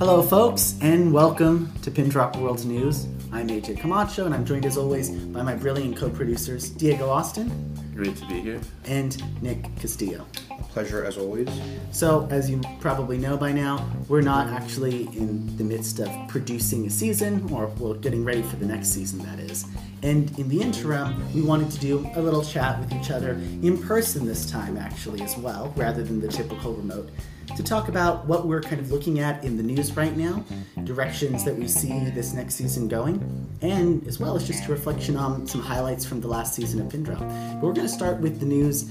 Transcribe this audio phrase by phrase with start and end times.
[0.00, 3.06] Hello, folks, and welcome to Pin Drop World News.
[3.30, 7.72] I'm AJ Camacho, and I'm joined as always by my brilliant co producers, Diego Austin
[7.94, 8.60] Great to be here.
[8.86, 10.26] and Nick Castillo.
[10.70, 11.48] Pleasure as always.
[11.92, 16.86] So, as you probably know by now, we're not actually in the midst of producing
[16.86, 19.66] a season, or well, getting ready for the next season, that is.
[20.02, 23.76] And in the interim, we wanted to do a little chat with each other in
[23.82, 27.10] person this time, actually, as well, rather than the typical remote,
[27.56, 30.44] to talk about what we're kind of looking at in the news right now,
[30.84, 35.16] directions that we see this next season going, and as well as just a reflection
[35.16, 37.02] on some highlights from the last season of Pin.
[37.02, 37.20] But
[37.62, 38.90] we're going to start with the news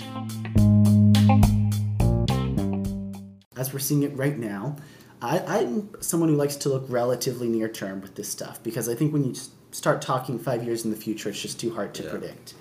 [3.60, 4.78] as we're seeing it right now,
[5.22, 8.96] I, I'm someone who likes to look relatively near term with this stuff because I
[8.96, 9.36] think when you
[9.72, 12.10] start talking five years in the future, it's just too hard to Yeah.
[12.10, 12.54] predict.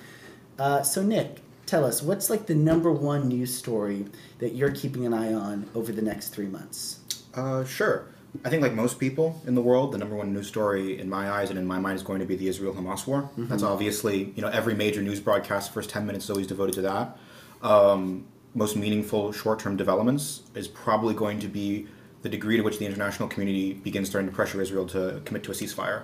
[0.58, 4.06] Uh, so, Nick, tell us what's like the number one news story
[4.38, 6.98] that you're keeping an eye on over the next three months?
[7.34, 8.06] Uh, sure.
[8.44, 11.30] I think, like most people in the world, the number one news story in my
[11.30, 13.30] eyes and in my mind is going to be the Israel-Hamas war.
[13.38, 16.82] That's obviously, you know, every major news broadcast, first ten minutes is always devoted to
[16.82, 17.16] that.
[17.62, 21.86] Um, most meaningful short-term developments is probably going to be
[22.22, 25.52] the degree to which the international community begins starting to pressure Israel to commit to
[25.52, 26.02] a ceasefire.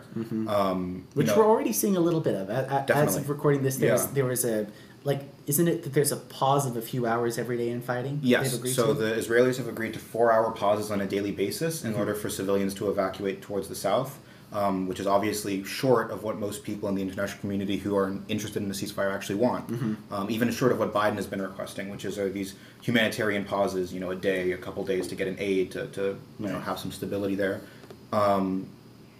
[0.48, 2.48] Um, you Which know- we're already seeing a little bit of.
[2.50, 4.66] A- a- As of recording this, there, was, there was a
[5.02, 8.20] like, isn't it that there's a pause of a few hours every day in fighting?
[8.22, 8.52] Yes.
[8.74, 8.94] So to?
[8.94, 11.88] the Israelis have agreed to four-hour pauses on a daily basis Mm-hmm.
[11.88, 14.18] in order for civilians to evacuate towards the south,
[14.54, 18.16] um, which is obviously short of what most people in the international community who are
[18.28, 19.66] interested in a ceasefire actually want.
[19.68, 20.14] Mm-hmm.
[20.14, 23.92] Um, even short of what Biden has been requesting, which is are these humanitarian pauses,
[23.92, 26.60] you know, a day, a couple days to get an aid to, to you know
[26.60, 27.60] have some stability there.
[28.12, 28.68] Um,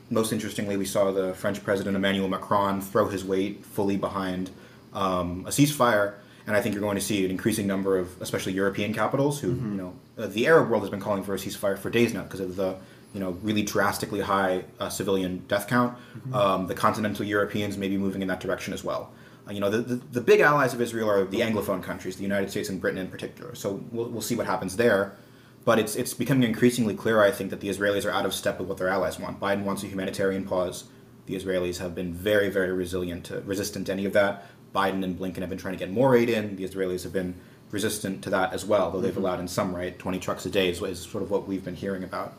[0.09, 4.51] most interestingly, we saw the French President Emmanuel Macron throw his weight fully behind
[4.93, 6.15] um, a ceasefire,
[6.47, 9.49] and I think you're going to see an increasing number of, especially European capitals, who
[9.49, 12.23] you know, uh, the Arab world has been calling for a ceasefire for days now
[12.23, 12.77] because of the
[13.15, 15.97] you know really drastically high uh, civilian death count.
[16.35, 19.13] Um, the continental Europeans may be moving in that direction as well.
[19.49, 22.23] Uh, you know, the, the, the big allies of Israel are the Anglophone countries, the
[22.23, 23.55] United States and Britain in particular.
[23.55, 25.17] So we'll, we'll see what happens there.
[25.65, 28.59] But it's it's becoming increasingly clear, I think, that the Israelis are out of step
[28.59, 29.41] with what their allies want.
[29.41, 30.85] Biden wants a humanitarian pause.
[31.27, 34.47] The Israelis have been very, very resilient, to, resistant to any of that.
[34.75, 36.57] Biden and Blinken have been trying to get more aid in.
[36.57, 37.35] The Israelis have been
[37.75, 39.99] resistant to that as well, though they've allowed in some right.
[39.99, 42.31] Twenty trucks a day is, is sort of what we've been hearing about.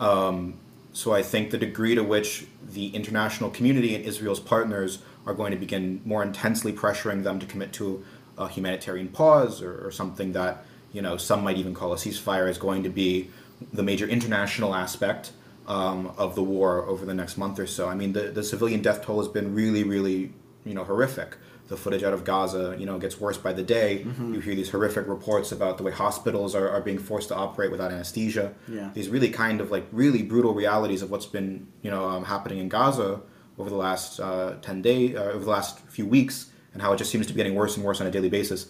[0.00, 0.58] Um,
[0.92, 5.52] so I think the degree to which the international community and Israel's partners are going
[5.52, 8.04] to begin more intensely pressuring them to commit to
[8.36, 12.48] a humanitarian pause or, or something that you know some might even call a ceasefire
[12.48, 13.30] is going to be
[13.72, 15.32] the major international aspect
[15.66, 17.88] um, of the war over the next month or so.
[17.88, 20.32] I mean, the, the civilian death toll has been really, really
[20.64, 21.36] you know horrific.
[21.70, 24.04] The footage out of Gaza, you know, gets worse by the day.
[24.32, 27.70] You hear these horrific reports about the way hospitals are, are being forced to operate
[27.70, 28.90] without anesthesia Yeah.
[28.92, 32.58] these really kind of like really brutal realities of what's been you know um, happening
[32.58, 33.20] in Gaza
[33.58, 36.96] over the last uh, ten days, uh, over the last few weeks, and how it
[36.96, 38.66] just seems to be getting worse and worse on a daily basis.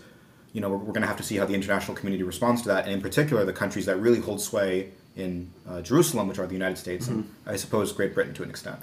[0.53, 2.69] You know, we're, we're going to have to see how the international community responds to
[2.69, 6.47] that, and in particular, the countries that really hold sway in uh, Jerusalem, which are
[6.47, 8.81] the United States and I suppose Great Britain to an extent.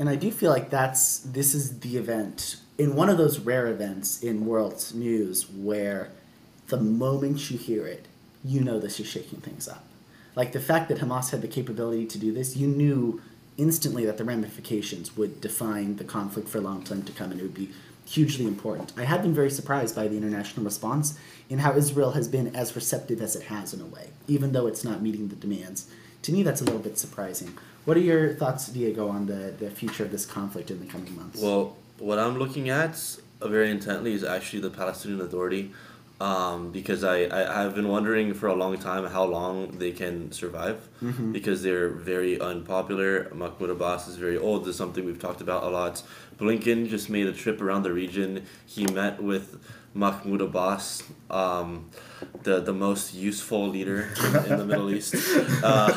[0.00, 3.66] And I do feel like that's this is the event in one of those rare
[3.66, 6.08] events in world news where
[6.68, 8.06] the moment you hear it,
[8.42, 9.84] you know this is shaking things up.
[10.34, 13.20] Like the fact that Hamas had the capability to do this, you knew
[13.58, 17.38] instantly that the ramifications would define the conflict for a long time to come and
[17.38, 17.68] it would be
[18.06, 18.94] hugely important.
[18.96, 21.18] I have been very surprised by the international response
[21.50, 24.66] in how Israel has been as receptive as it has in a way, even though
[24.66, 25.90] it's not meeting the demands.
[26.22, 27.58] To me, that's a little bit surprising.
[27.84, 31.16] What are your thoughts, Diego, on the, the future of this conflict in the coming
[31.16, 31.40] months?
[31.40, 32.98] Well, what I'm looking at
[33.42, 35.72] very intently is actually the Palestinian Authority,
[36.20, 40.30] um, because I, I I've been wondering for a long time how long they can
[40.30, 40.86] survive,
[41.32, 43.30] because they're very unpopular.
[43.32, 44.64] Mahmoud Abbas is very old.
[44.64, 46.02] This is something we've talked about a lot.
[46.38, 48.44] Blinken just made a trip around the region.
[48.66, 49.58] He met with
[49.92, 51.90] Mahmoud Abbas, um,
[52.42, 55.14] the the most useful leader in, in the Middle East,
[55.64, 55.92] uh,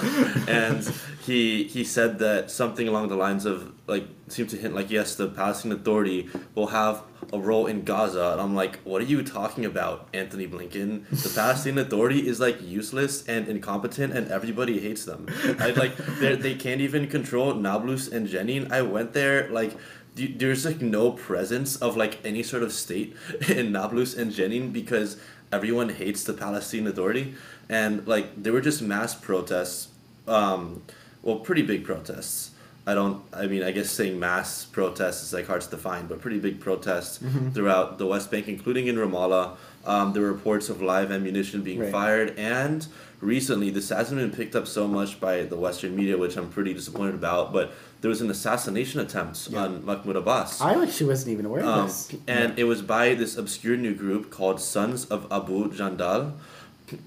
[0.48, 0.84] and
[1.26, 5.16] he he said that something along the lines of like seemed to hint like yes,
[5.16, 9.22] the Palestinian Authority will have a role in Gaza, and I'm like, what are you
[9.24, 11.08] talking about, Antony Blinken?
[11.10, 15.28] The Palestinian Authority is like useless and incompetent, and everybody hates them.
[15.60, 18.72] I like they they can't even control Nablus and Jenin.
[18.72, 19.78] I went there like
[20.16, 23.16] there's like no presence of like any sort of state
[23.50, 25.18] in Nablus and Jenin because
[25.52, 27.34] everyone hates the Palestinian Authority,
[27.70, 29.90] and like there were just mass protests,
[30.28, 30.82] um,
[31.22, 32.52] well, pretty big protests.
[32.86, 33.24] I don't.
[33.32, 36.60] I mean, I guess saying mass protests is like hard to define, but pretty big
[36.60, 37.20] protests
[37.54, 39.56] throughout the West Bank, including in Ramallah,
[39.86, 41.92] Um, there were reports of live ammunition being Right.
[41.92, 42.86] fired, and
[43.22, 46.74] recently this hasn't been picked up so much by the Western media, which I'm pretty
[46.74, 47.52] disappointed about.
[47.54, 47.72] But
[48.04, 49.60] there was an assassination attempt Yeah.
[49.64, 50.60] on Mahmoud Abbas.
[50.60, 52.10] I actually wasn't even aware of Um, this.
[52.28, 56.34] and it was by this obscure new group called Sons of Abu Jandal,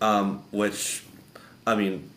[0.01, 1.05] um, which,
[1.67, 2.09] I mean,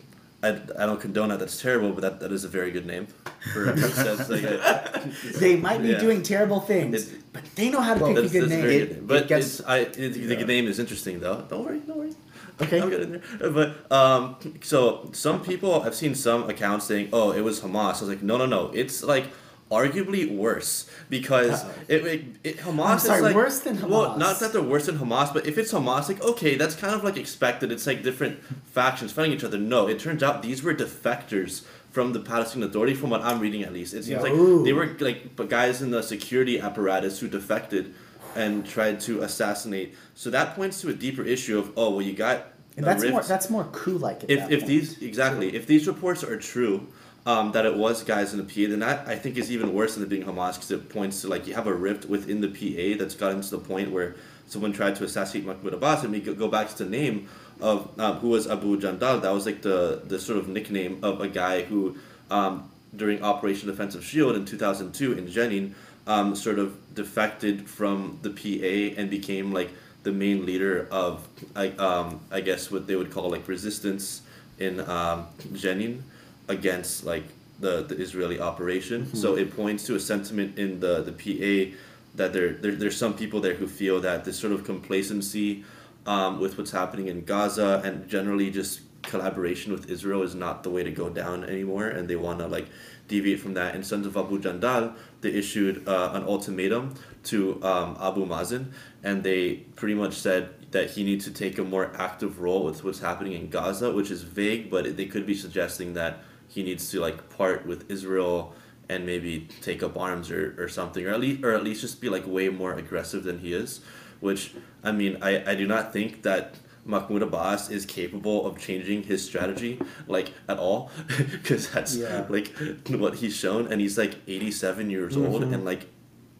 [0.42, 0.48] I,
[0.80, 1.38] I don't condone that.
[1.40, 3.06] That's terrible, but that, that is a very good name
[3.52, 6.00] for a group that's like a, they might be yeah.
[6.00, 8.62] doing terrible things, It- but they know how to Well, pick a good name.
[8.62, 8.98] very good name.
[9.00, 11.44] it But gets- it's, I, it, the name is interesting though.
[11.50, 12.14] Don't worry, don't worry.
[12.62, 12.80] Okay.
[12.80, 13.50] I'll get in there.
[13.50, 18.00] But um, so some people I've seen some accounts saying, "Oh, it was Hamas." I
[18.00, 18.70] was like, "No, no, no.
[18.74, 19.26] It's like
[19.70, 23.88] arguably worse because it, it, it Hamas I'm sorry, is like worse than Hamas.
[23.88, 26.94] Well, not that they're worse than Hamas, but if it's Hamas, like okay, that's kind
[26.94, 27.70] of like expected.
[27.70, 29.58] It's like different factions fighting each other.
[29.58, 33.62] No, it turns out these were defectors from the Palestinian Authority, from what I'm reading
[33.62, 33.94] at least.
[33.94, 34.32] It seems like
[34.64, 37.94] they were like guys in the security apparatus who defected
[38.36, 39.94] and tried to assassinate.
[40.14, 42.46] So that points to a deeper issue of oh well, you got
[42.76, 44.24] And that's more rift that's more coup like.
[44.28, 46.88] if, if these exactly if these reports are true
[47.26, 49.94] um, that it was guys in the PA then that I think is even worse
[49.94, 52.48] than it being Hamas because it points to like you have a rift within the
[52.48, 54.16] PA that's gotten to the point where
[54.46, 57.28] someone tried to assassinate Mahmoud Abbas and we go go back to the name
[57.60, 61.20] of um, who was Abu Jandal that was like the the sort of nickname of
[61.20, 61.96] a guy who
[62.30, 65.74] um, during Operation Defensive Shield in 2002 in Jenin
[66.06, 69.70] um, sort of defected from the PA and became like
[70.02, 74.22] the main leader of I, um, I guess what they would call like resistance
[74.58, 76.02] in um, Jenin
[76.48, 77.24] against like
[77.60, 79.14] the, the Israeli operation.
[79.14, 81.76] So it points to a sentiment in the, the PA
[82.14, 85.64] that there, there there's some people there who feel that this sort of complacency
[86.06, 90.70] um, with what's happening in Gaza and generally just collaboration with Israel is not the
[90.70, 92.68] way to go down anymore, and they want to like
[93.08, 93.74] deviate from that.
[93.74, 98.72] And Sons of Abu Jandal, they issued uh, an ultimatum to um, Abu Mazen,
[99.02, 102.84] and they pretty much said that he needs to take a more active role with
[102.84, 106.88] what's happening in Gaza, which is vague, but they could be suggesting that he needs
[106.90, 108.54] to like part with Israel
[108.88, 112.00] and maybe take up arms or, or something, or at least or at least just
[112.00, 113.80] be like way more aggressive than he is.
[114.20, 119.02] Which I mean, I, I do not think that Mahmoud Abbas is capable of changing
[119.04, 119.78] his strategy
[120.08, 120.90] like at all,
[121.32, 122.26] because that's Yeah.
[122.28, 122.52] like
[122.88, 125.86] what he's shown, and he's like eighty seven years old and like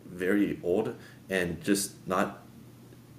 [0.07, 0.95] very old
[1.29, 2.43] and just not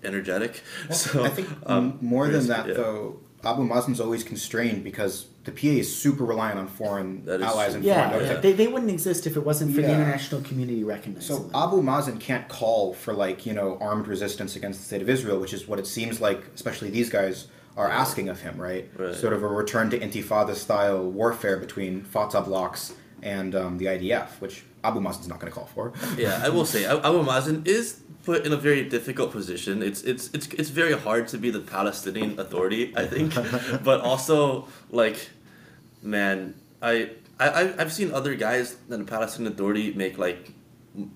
[0.04, 0.62] energetic.
[0.92, 2.74] so I think um, more than that, yeah.
[2.74, 7.46] though, Abu Mazen's always constrained because the PA is super reliant on foreign That is
[7.48, 8.34] allies and yeah, foreign yeah.
[8.36, 11.52] They, they wouldn't exist if it wasn't for the international community recognizing So them.
[11.56, 15.40] Abu Mazen can't call for like you know armed resistance against the state of Israel,
[15.40, 17.48] which is what it seems like, especially these guys
[17.78, 18.90] are asking of him, right?
[18.98, 19.16] Right.
[19.16, 24.40] Sort of a return to Intifada style warfare between Fatah blocks and um, the IDF,
[24.42, 25.94] which Abu Mazen's not going to call for.
[26.18, 29.82] yeah, I will say Abu Mazen is put in a very difficult position.
[29.84, 33.34] It's it's it's it's very hard to be the Palestinian Authority, I think,
[33.84, 35.30] but also like,
[36.02, 40.52] man, I I I've seen other guys in the Palestinian Authority make like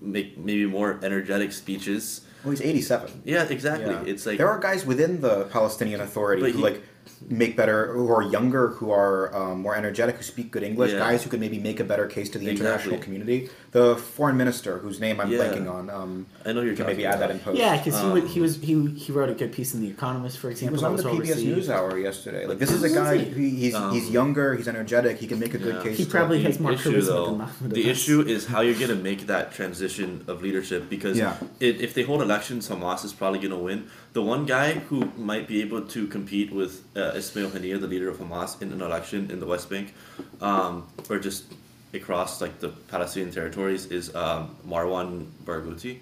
[0.00, 2.22] make maybe more energetic speeches.
[2.44, 3.22] Well, he's eighty-seven.
[3.24, 3.92] Yeah, exactly.
[3.94, 4.02] Yeah.
[4.12, 6.82] It's like there are guys within the Palestinian Authority who he- like
[7.28, 10.92] make better, who are younger, who are um, more energetic, who speak good English.
[10.92, 10.98] Yeah.
[10.98, 13.48] Guys who could maybe make a better case to the international community.
[13.72, 15.38] The foreign minister, whose name I'm Yeah.
[15.38, 17.58] blanking on, um, I know you're you can maybe add that in post.
[17.58, 20.38] yeah, because he, Um, he was he he wrote a good piece in the Economist,
[20.38, 20.72] for He example.
[20.72, 21.68] was that on the well PBS received.
[21.68, 22.46] NewsHour yesterday.
[22.46, 23.18] Like this is a guy.
[23.18, 23.24] he?
[23.50, 24.54] He, he's Um, he's younger.
[24.54, 25.18] He's energetic.
[25.18, 25.82] He can make a good Yeah.
[25.82, 25.98] case.
[25.98, 28.78] He probably the has more issue, charisma though, than Mahmoud the issue is how you're
[28.82, 31.34] gonna make that transition of leadership because Yeah.
[31.60, 33.84] it, if they hold elections, Hamas is probably gonna win.
[34.14, 38.08] The one guy who might be able to compete with uh, Ismail Haniyeh, the leader
[38.08, 39.94] of Hamas, in an election in the West Bank,
[40.40, 41.44] um, or just
[41.92, 46.00] across like the Palestinian territories, is um, Marwan Barghouti.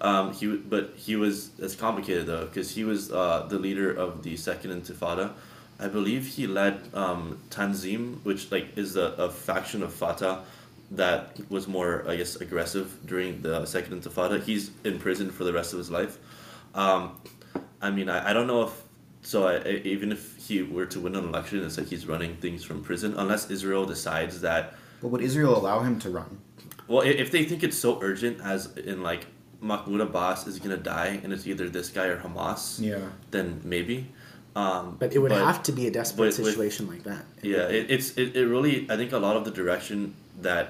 [0.00, 4.22] Um, he but he was it's complicated though because he was uh, the leader of
[4.22, 5.32] the Second Intifada.
[5.78, 10.42] I believe he led um, Tanzim, which like is a, a faction of Fatah
[10.92, 14.42] that was more I guess aggressive during the Second Intifada.
[14.42, 16.18] He's in prison for the rest of his life.
[16.74, 17.18] Um,
[17.80, 18.85] I mean, I, I don't know if
[19.30, 19.36] so.
[19.50, 22.60] I, I, even if he were to win an election, it's like he's running things
[22.68, 24.62] from prison, unless Israel decides that
[25.02, 26.30] But would Israel allow him to run?
[26.90, 28.60] well, if they think it's so urgent, as
[28.92, 29.22] in like
[29.68, 32.98] Mahmoud Abbas is gonna die, and it's either this guy or Hamas, Yeah.
[33.34, 33.96] then maybe.
[34.64, 37.24] Um, But it would have to be a desperate with- with- situation like that.
[37.42, 38.76] Yeah, it, it's it, it really.
[38.92, 39.98] I think a lot of the direction
[40.48, 40.64] that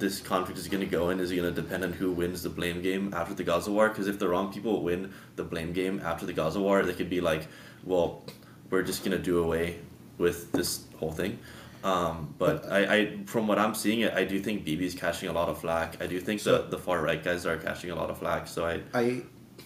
[0.00, 2.48] this conflict is going to go in is going to depend on who wins the
[2.48, 3.88] blame game after the Gaza war.
[3.88, 7.10] Because if the wrong people win the blame game after the Gaza war, they could
[7.10, 7.46] be like,
[7.84, 8.24] "Well,
[8.70, 9.78] we're just going to do away
[10.18, 11.38] with this whole thing."
[11.82, 15.48] Um, but I, I, from what I'm seeing, I do think Bibi's catching a lot
[15.48, 16.02] of flack.
[16.02, 18.48] I do think the the far right guys are catching a lot of flack.
[18.48, 19.22] So I, I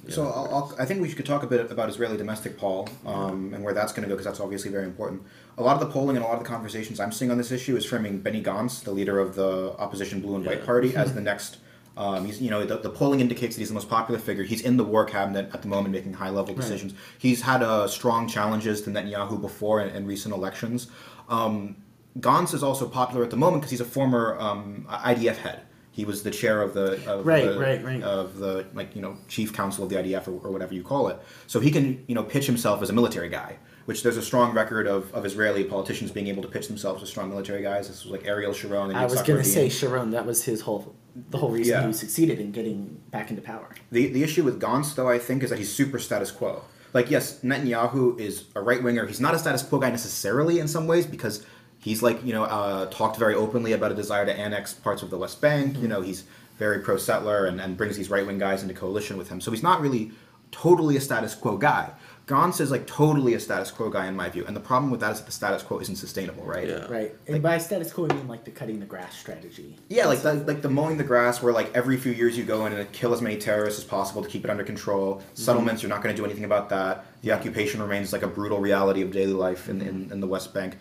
[0.09, 3.55] So I'll, I'll, I think we could talk a bit about Israeli domestic poll um,
[3.55, 5.23] and where that's going to go because that's obviously very important.
[5.57, 7.51] A lot of the polling and a lot of the conversations I'm seeing on this
[7.51, 10.67] issue is framing Benny Gantz, the leader of the opposition Blue and White Yeah.
[10.67, 11.59] Party, as the next.
[11.97, 14.43] Um, he's, you know, the, the polling indicates that he's the most popular figure.
[14.43, 16.93] He's in the war cabinet at the moment, making high level decisions.
[17.19, 20.89] He's had uh, strong challenges to Netanyahu before in, in recent elections.
[21.29, 21.77] Um,
[22.19, 25.61] Gantz is also popular at the moment because he's a former um, IDF head.
[25.95, 28.03] He was the chair of the of Right, the, right, right.
[28.03, 31.07] of the like you know chief counsel of the IDF or, or whatever you call
[31.09, 31.19] it.
[31.47, 34.53] So he can you know pitch himself as a military guy, which there's a strong
[34.55, 37.87] record of, of Israeli politicians being able to pitch themselves as strong military guys.
[37.89, 38.91] This was like Ariel Sharon.
[38.91, 40.11] And I was going to say Sharon.
[40.11, 40.97] That was his whole
[41.31, 41.87] the whole reason Yeah.
[41.87, 43.69] he succeeded in getting back into power.
[43.93, 46.63] The the issue with Gantz, though, I think, is that he's super status quo.
[46.93, 49.05] Like, yes, Netanyahu is a right winger.
[49.07, 51.45] He's not a status quo guy necessarily in some ways because
[51.85, 55.11] he's like you know uh, talked very openly about a desire to annex parts of
[55.11, 55.79] the West Bank.
[55.79, 56.25] You know, he's
[56.59, 59.41] very pro settler and, and brings these right wing guys into coalition with him.
[59.41, 60.13] So he's not really
[60.51, 61.91] totally a status quo guy.
[62.27, 65.01] Gantz is like totally a status quo guy in my view, and the problem with
[65.01, 66.67] that is that the status quo isn't sustainable, right?
[66.67, 66.87] Yeah.
[66.87, 67.15] Right.
[67.27, 69.77] And by status quo, I mean like the cutting the grass strategy.
[69.91, 72.65] Yeah, like the, like the mowing the grass, where like every few years you go
[72.65, 75.23] in and kill as many terrorists as possible to keep it under control.
[75.35, 77.05] Settlements, you're not going to do anything about that.
[77.21, 80.55] The occupation remains like a brutal reality of daily life in, in, in the West
[80.55, 80.79] Bank.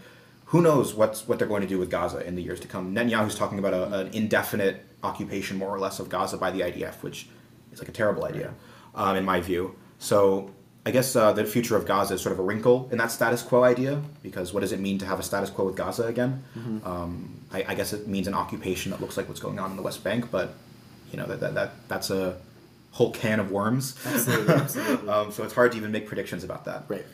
[0.53, 2.93] Who knows what's what they're going to do with Gaza in the years to come?
[2.93, 7.01] Netanyahu's talking about a, an indefinite occupation, more or less, of Gaza by the IDF,
[7.01, 7.27] which
[7.71, 8.53] is like a terrible idea,
[8.93, 9.75] um, in my view.
[9.97, 10.51] So
[10.85, 13.41] I guess uh, the future of Gaza is sort of a wrinkle in that status
[13.41, 16.43] quo idea, because what does it mean to have a status quo with Gaza again?
[16.85, 19.75] Um, I, I guess it means an occupation that looks like what's going on in
[19.75, 20.53] the West Bank, but
[21.11, 22.37] you know that that, that that's a
[22.91, 23.95] whole can of worms.
[24.05, 25.09] Absolutely, absolutely.
[25.13, 26.83] um, so it's hard to even make predictions about that.
[26.87, 27.05] Right.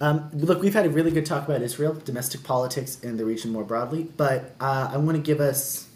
[0.00, 3.50] Um, look, we've had a really good talk about Israel, domestic politics, and the region
[3.50, 5.88] more broadly, but uh, I want to give us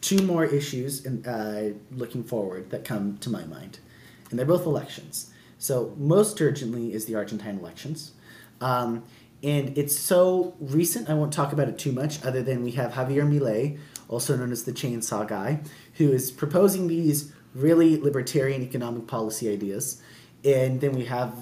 [0.00, 3.78] two more issues in, uh, looking forward that come to my mind.
[4.30, 5.32] And they're both elections.
[5.58, 8.12] So, most urgently is the Argentine elections.
[8.60, 9.04] Um,
[9.42, 12.92] and it's so recent, I won't talk about it too much, other than we have
[12.92, 15.60] Javier Milei, also known as the chainsaw guy,
[15.94, 20.02] who is proposing these really libertarian economic policy ideas.
[20.44, 21.32] And then we have,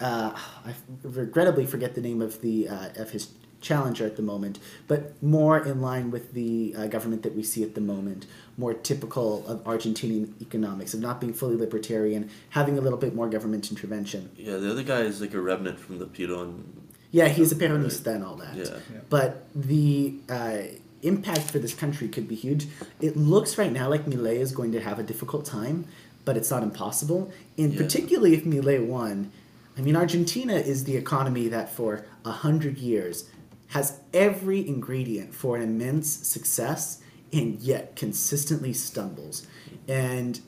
[0.00, 0.32] uh,
[0.66, 3.30] I regrettably forget the name of the uh, of his
[3.60, 7.64] challenger at the moment, but more in line with the uh, government that we see
[7.64, 8.24] at the moment,
[8.56, 13.28] more typical of Argentinian economics, of not being fully libertarian, having a little bit more
[13.28, 14.30] government intervention.
[14.36, 16.86] Yeah, the other guy is like a remnant from the Peron.
[17.10, 18.54] Yeah, he's a Peronista and all that.
[18.54, 18.64] Yeah.
[18.64, 19.00] Yeah.
[19.08, 20.58] But the uh,
[21.02, 22.68] impact for this country could be huge.
[23.00, 25.86] It looks right now like Milei is going to have a difficult time,
[26.24, 27.32] but it's not impossible.
[27.56, 27.82] And Yeah.
[27.82, 29.32] particularly if Milei won,
[29.78, 33.30] I mean, Argentina is the economy that for a hundred years
[33.68, 37.00] has every ingredient for an immense success
[37.32, 39.46] and yet consistently stumbles.
[39.86, 40.40] And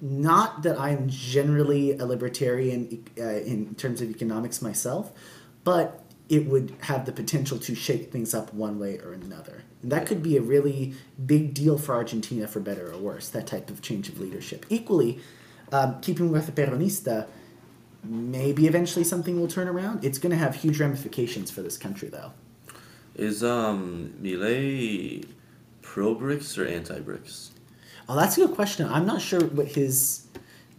[0.00, 5.12] not that I'm generally a libertarian uh, in terms of economics myself,
[5.64, 9.62] but it would have the potential to shake things up one way or another.
[9.82, 10.94] And that could be a really
[11.24, 14.66] big deal for Argentina, for better or worse, that type of change of leadership.
[14.68, 15.20] Equally,
[15.72, 17.28] um, keeping with the Peronista,
[18.04, 20.04] maybe eventually something will turn around.
[20.04, 22.32] It's going to have huge ramifications for this country, though.
[23.14, 25.26] Is um Milei
[25.82, 27.50] pro BRICS or anti BRICS?
[28.08, 28.88] Oh, that's a good question.
[28.88, 30.26] I'm not sure what his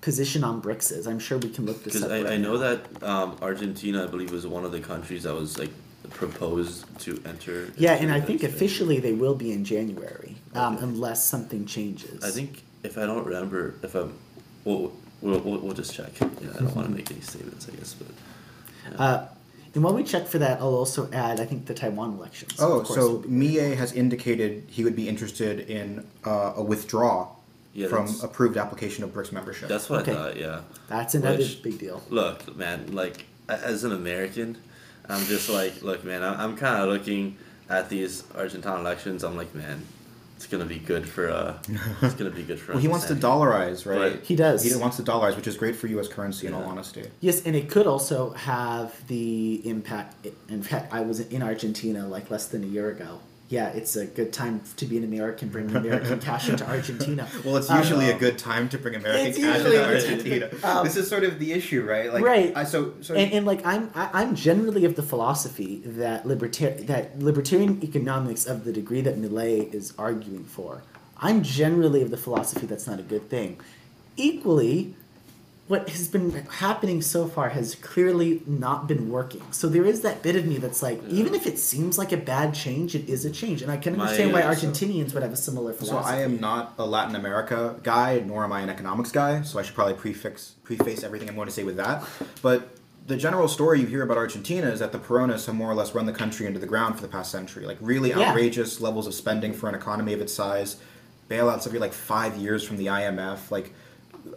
[0.01, 1.07] position on BRICS is.
[1.07, 2.11] I'm sure we can look this Because up.
[2.11, 2.59] I, right I know now.
[2.59, 5.71] that um, Argentina, I believe, was one of the countries that was like
[6.11, 7.71] proposed to enter.
[7.77, 10.83] Yeah, and I think officially they will be in January, um, Okay.
[10.85, 12.23] unless something changes.
[12.23, 14.13] I think if I don't remember, if I'm,
[14.63, 16.19] we'll we'll, we'll, we'll just check.
[16.19, 18.07] Yeah, I don't want to make any statements, I guess, but.
[18.91, 18.97] yeah.
[19.03, 19.27] Uh,
[19.75, 22.55] and while we check for that, I'll also add, I think, the Taiwan elections.
[22.59, 26.53] Oh, of course, so will be- Mie has indicated he would be interested in uh,
[26.55, 27.39] a withdrawal
[27.73, 29.69] Yeah, from that's- approved application of BRICS membership.
[29.69, 30.11] That's what Okay.
[30.13, 30.37] I thought.
[30.37, 30.61] Yeah.
[30.87, 32.01] that's another Which- big deal.
[32.09, 32.93] Look, man.
[32.93, 34.57] Like a- as an American,
[35.07, 36.23] I'm just like, look, man.
[36.23, 37.37] I'm, I'm kind of looking
[37.69, 39.23] at these Argentine elections.
[39.23, 39.85] I'm like, man,
[40.39, 41.57] it's gonna be good for uh,
[42.01, 42.71] it's gonna be good for.
[42.71, 44.13] well, he wants to dollarize, right?
[44.13, 44.23] Right.
[44.23, 44.63] He does.
[44.63, 46.07] He wants to dollarize, which is great for U.S.
[46.07, 47.03] currency, in all honesty.
[47.19, 50.27] Yes, and it could also have the impact.
[50.47, 53.19] In fact, I was in Argentina like less than a year ago.
[53.49, 57.27] Yeah, it's a good time to be an American, bringing American cash into Argentina.
[57.43, 60.11] Well, it's Um, usually a good time to bring American cash into a good time.
[60.13, 60.49] Argentina.
[60.63, 62.13] Um, this is sort of the issue, right?
[62.13, 62.53] Like, Right.
[62.55, 66.85] I, so, so and, and like I'm I, I'm generally of the philosophy that libertarian
[66.85, 70.83] that libertarian economics of the degree that Milei is arguing for,
[71.17, 73.59] I'm generally of the philosophy that's not a good thing.
[74.15, 74.95] Equally,
[75.69, 79.39] what has been happening so far has clearly not been working.
[79.51, 82.17] So there is that bit of me that's like, even if it seems like a
[82.17, 85.13] bad change, it is a change, and I can My, understand why uh, so- Argentinians
[85.13, 85.95] would have a similar So.
[85.99, 89.43] I am not a Latin America guy, nor am I an economics guy.
[89.43, 92.03] So I should probably prefix preface everything I'm going to say with that.
[92.41, 95.75] But the general story you hear about Argentina is that the Peronis have more or
[95.75, 97.67] less run the country into the ground for the past century.
[97.67, 98.29] Like really Yeah.
[98.29, 100.77] outrageous levels of spending for an economy of its size,
[101.29, 103.71] bailouts every like five years from the IMF, like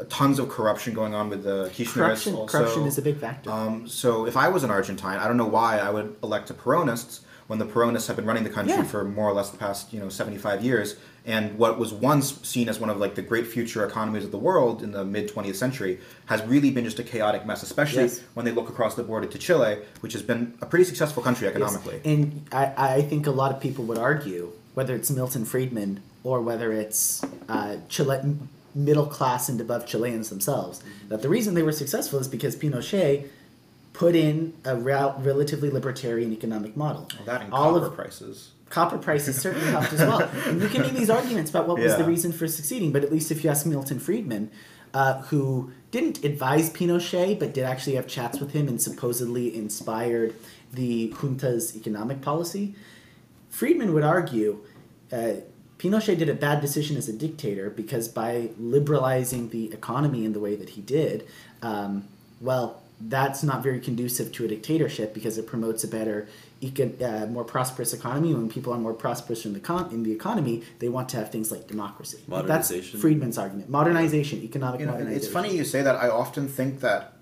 [0.08, 2.04] tons of corruption going on with the Kirchner.
[2.04, 2.58] corruption, also.
[2.58, 3.50] corruption is a big factor.
[3.50, 6.54] Um, so if I was an Argentine, I don't know why I would elect a
[6.54, 8.84] Peronists when the Peronists have been running the country Yeah.
[8.84, 10.96] for more or less the past you know 75 years,
[11.26, 14.38] and what was once seen as one of like the great future economies of the
[14.38, 18.20] world in the mid 20th century has really been just a chaotic mess, especially Yes.
[18.34, 21.46] when they look across the border to Chile, which has been a pretty successful country
[21.46, 21.56] Yes.
[21.56, 22.00] economically.
[22.04, 26.40] And I, I think a lot of people would argue, whether it's Milton Friedman or
[26.40, 28.20] whether it's uh, Chile,
[28.74, 33.28] middle class and above Chileans themselves, that the reason they were successful is because Pinochet
[33.92, 37.08] put in a rel- relatively libertarian economic model.
[37.26, 38.50] That and All copper of prices.
[38.70, 40.22] copper prices certainly helped as well.
[40.46, 43.12] And you can make these arguments about what was the reason for succeeding, but at
[43.12, 44.50] least if you ask Milton Friedman,
[44.94, 50.34] uh, who didn't advise Pinochet but did actually have chats with him and supposedly inspired
[50.72, 52.74] the junta's economic policy,
[53.50, 54.60] Friedman would argue
[55.12, 55.32] uh,
[55.82, 60.38] Pinochet did a bad decision as a dictator because by liberalizing the economy in the
[60.38, 61.26] way that he did,
[61.60, 62.04] um,
[62.40, 66.28] well, that's not very conducive to a dictatorship because it promotes a better,
[66.60, 68.32] eco- uh, more prosperous economy.
[68.32, 71.32] When people are more prosperous in the con- in the economy, they want to have
[71.32, 72.18] things like democracy.
[72.28, 72.28] That's
[72.70, 73.00] Modernization.
[73.00, 75.24] Friedman's argument: modernization, economic You know, modernization.
[75.24, 75.96] it's funny you say that.
[75.96, 77.14] I often think that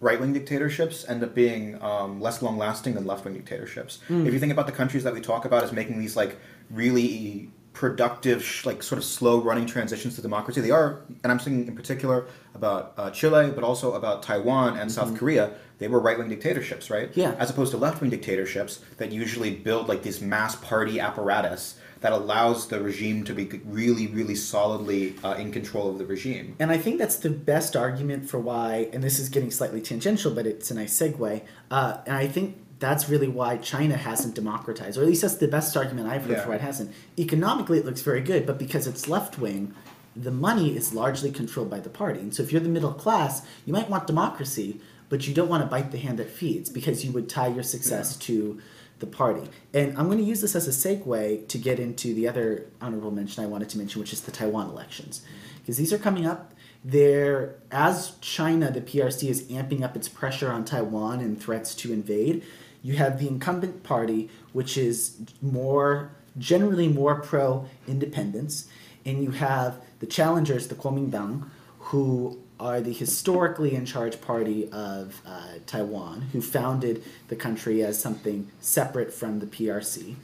[0.00, 4.00] right wing dictatorships end up being um, less long lasting than left wing dictatorships.
[4.08, 4.26] Hmm.
[4.26, 6.36] If you think about the countries that we talk about as making these like
[6.70, 11.38] really productive, sh- like sort of slow running transitions to democracy, they are, and I'm
[11.38, 15.52] thinking in particular about uh, Chile, but also about Taiwan and South Korea.
[15.78, 17.10] They were right wing dictatorships, right?
[17.10, 17.20] Mm-hmm.
[17.20, 17.34] Yeah.
[17.38, 22.12] As opposed to left wing dictatorships that usually build like this mass party apparatus that
[22.12, 26.54] allows the regime to be really, really solidly uh, in control of the regime.
[26.60, 30.32] And I think that's the best argument for why, and this is getting slightly tangential,
[30.32, 31.42] but it's a nice segue.
[31.70, 35.48] Uh, and I think that's really why China hasn't democratized, or at least that's the
[35.48, 36.42] best argument I've heard Yeah.
[36.42, 36.92] for why it hasn't.
[37.18, 39.72] Economically, it looks very good, but because it's left wing,
[40.14, 42.20] the money is largely controlled by the party.
[42.20, 45.62] And so if you're the middle class, you might want democracy, but you don't want
[45.64, 48.60] to bite the hand that feeds because you would tie your success to
[49.00, 49.48] the party.
[49.72, 53.10] And I'm going to use this as a segue to get into the other honorable
[53.10, 55.22] mention I wanted to mention, which is the Taiwan elections.
[55.60, 56.52] Because these are coming up.
[56.84, 61.92] They're, as China, the PRC, is amping up its pressure on Taiwan and threats to
[61.92, 62.44] invade,
[62.84, 68.68] you have the incumbent party, which is more, generally more pro independence,
[69.06, 75.20] and you have the challengers, the Kuomintang, who are the historically in charge party of
[75.26, 80.14] uh, Taiwan, who founded the country as something separate from the PRC,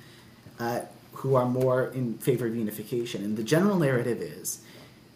[0.58, 0.82] uh,
[1.14, 3.24] who are more in favor of unification.
[3.24, 4.60] And the general narrative is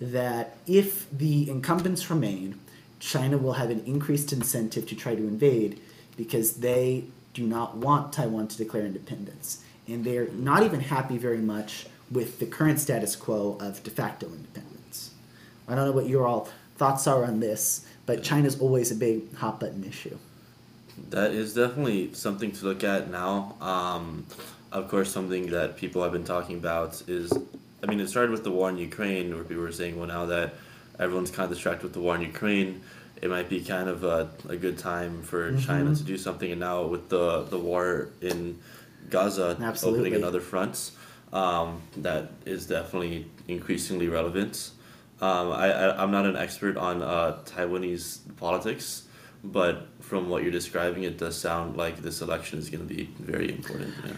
[0.01, 2.59] that if the incumbents remain,
[3.01, 5.79] China will have an increased incentive to try to invade
[6.17, 9.63] because they do not want Taiwan to declare independence.
[9.87, 14.27] And they're not even happy very much with the current status quo of de facto
[14.27, 15.11] independence.
[15.69, 19.35] I don't know what your all thoughts are on this, but China's always a big
[19.35, 20.17] hot button issue.
[21.11, 23.57] That is definitely something to look at now.
[23.61, 24.27] Um,
[24.71, 27.33] of course, something that people have been talking about is,
[27.83, 30.27] I mean, it started with the war in Ukraine, where people were saying, well, now
[30.27, 30.55] that
[30.99, 32.83] everyone's kind of distracted with the war in Ukraine,
[33.23, 36.51] it might be kind of a, a good time for China to do something.
[36.51, 38.59] And now with the, the war in
[39.11, 40.01] Gaza Absolutely.
[40.01, 40.91] opening another front,
[41.33, 44.71] um, that is definitely increasingly relevant.
[45.21, 49.05] Um, I, I, I'm not an expert on uh, Taiwanese politics,
[49.43, 53.11] but from what you're describing, it does sound like this election is going to be
[53.19, 53.95] very important.
[54.05, 54.13] Yeah.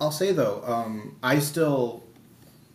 [0.00, 2.03] I'll say though, um, I still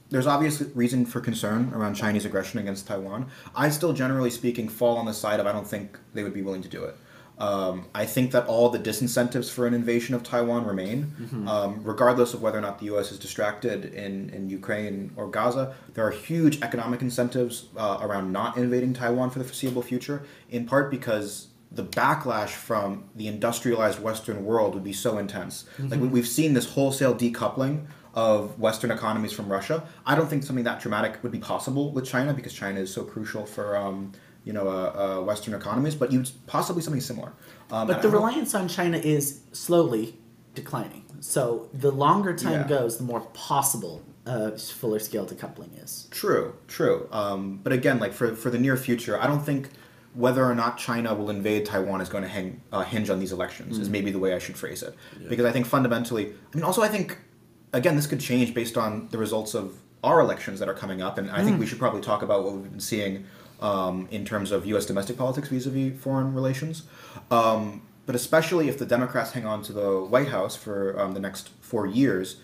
[0.09, 3.27] there's obvious reason for concern around Chinese aggression against Taiwan.
[3.55, 6.41] I still, generally speaking, fall on the side of I don't think they would be
[6.41, 6.95] willing to do it.
[7.37, 11.13] Um, I think that all the disincentives for an invasion of Taiwan remain,
[11.47, 13.13] um, regardless of whether or not the U.S.
[13.13, 15.73] is distracted in, in Ukraine or Gaza.
[15.93, 20.65] There are huge economic incentives uh, around not invading Taiwan for the foreseeable future, in
[20.65, 25.65] part because the backlash from the industrialized Western world would be so intense.
[25.77, 27.85] Like we, we've seen this wholesale decoupling
[28.19, 29.77] of Western economies from Russia.
[30.05, 33.01] I don't think something that dramatic would be possible with China because China is so
[33.13, 33.97] crucial for um,
[34.47, 34.73] you know uh,
[35.19, 35.95] uh, Western economies.
[36.01, 37.31] But you possibly something similar.
[37.71, 40.05] Um, But the I don't- reliance on China is slowly
[40.55, 41.03] declining.
[41.35, 41.43] So
[41.85, 42.67] the longer time Yeah.
[42.77, 44.51] goes, the more possible uh,
[44.81, 45.91] fuller scale decoupling is.
[46.11, 46.97] True, true.
[47.11, 49.69] Um, but again, like for for the near future, I don't think
[50.25, 53.31] whether or not China will invade Taiwan is going to hang, uh, hinge on these
[53.37, 53.71] elections.
[53.83, 54.93] Is maybe the way I should phrase it,
[55.31, 57.07] because I think fundamentally, I mean, also I think
[57.73, 61.17] again this could change based on the results of our elections that are coming up,
[61.17, 63.25] and I think we should probably talk about what we've been seeing
[63.61, 64.85] um, in terms of U.S.
[64.85, 66.83] domestic politics vis-a-vis foreign relations.
[67.29, 71.19] Um, but especially if the Democrats hang on to the White House for um, the
[71.19, 72.37] next four years,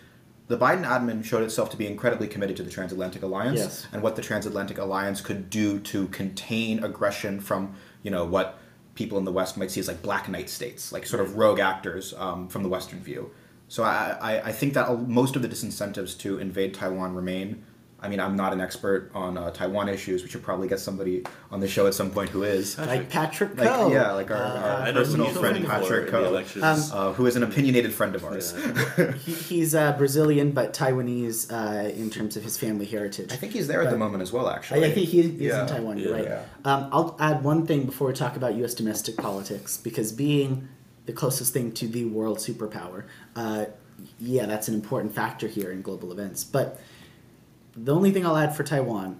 [0.47, 3.87] the Biden admin showed itself to be incredibly committed to the transatlantic alliance Yes.
[3.93, 8.59] and what the transatlantic alliance could do to contain aggression from you know what
[8.95, 11.59] people in the West might see as like black knight states, like sort of rogue
[11.59, 13.31] actors um, from the Western view.
[13.67, 17.63] So I, I, I think that most of the disincentives to invade Taiwan remain.
[17.97, 20.21] I mean, I'm not an expert on uh, Taiwan issues.
[20.21, 22.77] We should probably get somebody on the show at some point who is.
[22.77, 23.91] Like Patrick Like, Coe.
[23.91, 26.37] yeah, like our, Uh, our personal friend Patrick in Coe.
[26.61, 28.53] Um, uh, who is an opinionated friend of ours.
[29.25, 33.31] he, he's uh, Brazilian but Taiwanese uh, in terms of his family heritage.
[33.31, 34.85] I think he's there at the moment as well, actually.
[34.85, 35.61] I think he is Yeah.
[35.61, 35.97] in Taiwan.
[35.97, 36.33] You're Yeah.
[36.33, 36.41] right.
[36.65, 38.75] Um, I'll add one thing before we talk about U.S.
[38.75, 40.67] domestic politics, because being
[41.05, 43.65] the closest thing to the world superpower, uh,
[44.19, 46.43] yeah, that's an important factor here in global events.
[46.43, 46.79] But
[47.75, 49.19] the only thing I'll add for Taiwan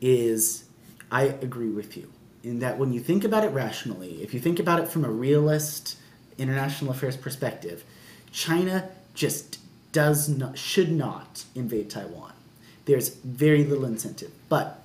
[0.00, 0.64] is
[1.10, 2.10] I agree with you
[2.42, 5.10] in that when you think about it rationally, if you think about it from a
[5.10, 5.98] realist
[6.38, 7.84] international affairs perspective,
[8.32, 9.58] China just
[9.92, 12.32] does not should not invade Taiwan.
[12.86, 14.82] There's very little incentive, but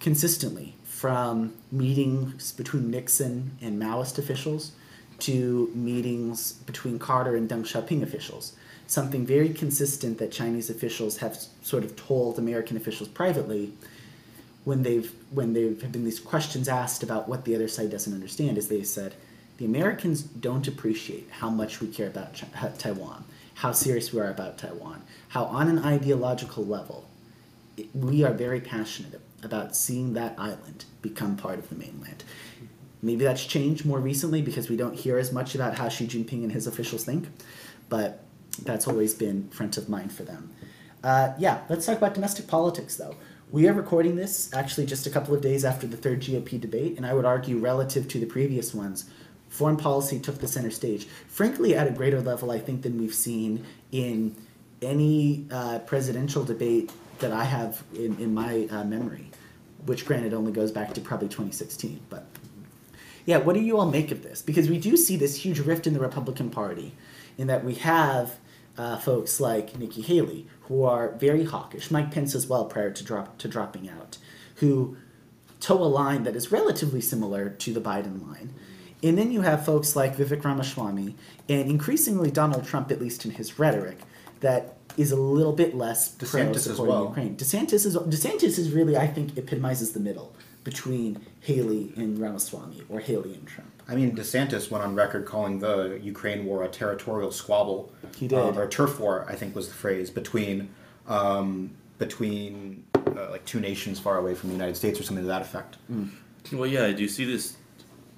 [0.00, 4.72] consistently from meetings between Nixon and Maoist officials
[5.24, 8.54] to meetings between Carter and Deng Xiaoping officials.
[8.86, 13.72] Something very consistent that Chinese officials have sort of told American officials privately
[14.64, 18.12] when they've when there have been these questions asked about what the other side doesn't
[18.12, 19.14] understand is they said
[19.56, 24.20] the Americans don't appreciate how much we care about Chi- uh, Taiwan, how serious we
[24.20, 27.06] are about Taiwan, how on an ideological level
[27.94, 32.24] we are very passionate about seeing that island become part of the mainland.
[33.04, 36.42] Maybe that's changed more recently because we don't hear as much about how Xi Jinping
[36.42, 37.28] and his officials think,
[37.90, 38.24] but
[38.62, 40.50] that's always been front of mind for them.
[41.02, 43.14] Uh, yeah, let's talk about domestic politics though.
[43.50, 46.96] We are recording this actually just a couple of days after the third GOP debate,
[46.96, 49.04] and I would argue relative to the previous ones,
[49.50, 51.06] foreign policy took the center stage.
[51.28, 54.34] Frankly, at a greater level, I think, than we've seen in
[54.80, 59.30] any uh, presidential debate that I have in, in my uh, memory,
[59.84, 62.00] which granted only goes back to probably 2016.
[62.08, 62.26] But
[63.26, 64.42] yeah, what do you all make of this?
[64.42, 66.94] Because we do see this huge rift in the Republican Party,
[67.38, 68.38] in that we have
[68.76, 73.04] uh, folks like Nikki Haley who are very hawkish, Mike Pence as well prior to
[73.04, 74.18] drop to dropping out,
[74.56, 74.96] who
[75.60, 78.52] toe a line that is relatively similar to the Biden line.
[79.02, 81.14] And then you have folks like Vivek Ramaswamy
[81.48, 83.98] and increasingly Donald Trump, at least in his rhetoric,
[84.40, 87.04] that is a little bit less pro DeSantis as supporting well.
[87.08, 87.36] Ukraine.
[87.36, 90.34] DeSantis is DeSantis is really, I think, epitomizes the middle
[90.64, 93.70] between Haley and Ramaswamy or Haley and Trump.
[93.86, 97.92] I mean, DeSantis went on record calling the Ukraine war a territorial squabble.
[98.16, 98.38] He did.
[98.38, 100.70] Um, or turf war, I think was the phrase, between
[101.06, 105.28] um, between uh, like two nations far away from the United States or something to
[105.28, 105.76] that effect.
[106.50, 107.56] Well, yeah, I do see this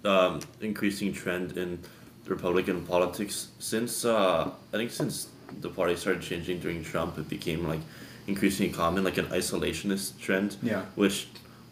[0.05, 1.81] um, increasing trend in
[2.27, 5.29] Republican politics since uh, I think since
[5.61, 7.81] the party started changing during Trump, it became like
[8.29, 10.57] increasingly common, like an isolationist trend.
[10.63, 10.83] Yeah.
[10.95, 11.29] Which